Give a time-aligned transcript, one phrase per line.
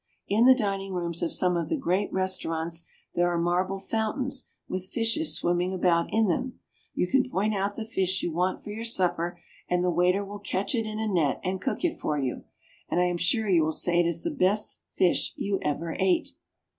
[0.27, 4.87] In the dining rooms of some of the great restaurants there are marble fountains with
[4.87, 6.59] fishes swimming about in them.
[6.95, 10.39] You can point out the fish you want for your supper, and the waiter will
[10.39, 12.45] catch it in a net and cook it for you,
[12.89, 16.29] and I am sure you will say it is the best fish you ever ate.